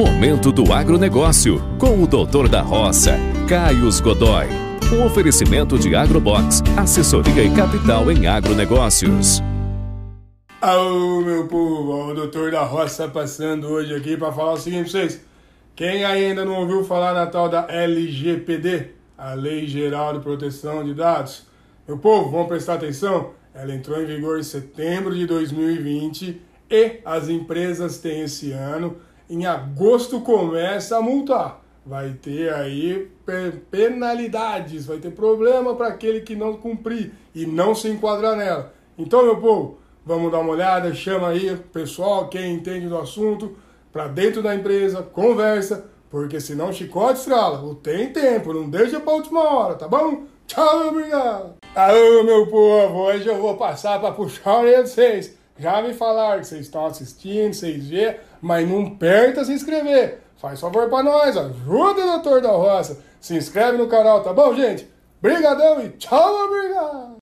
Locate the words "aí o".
41.28-41.58